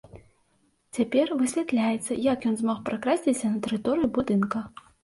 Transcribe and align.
Цяпер 0.97 1.33
высвятляецца, 1.43 2.11
як 2.33 2.39
ён 2.53 2.59
змог 2.65 2.83
пракрасціся 2.89 3.45
на 3.57 3.65
тэрыторыю 3.71 4.15
будынка. 4.19 4.59